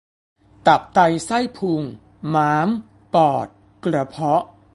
[0.67, 1.83] ตับไตไส้พุง
[2.33, 2.69] ม้าม
[3.13, 3.47] ปอด
[3.85, 4.43] กระเพาะ